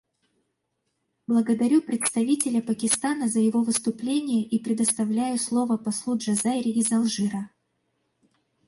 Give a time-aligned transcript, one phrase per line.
[1.27, 7.51] Благодарю представителя Пакистана за его выступление и предоставляю слово послу Джазайри из Алжира.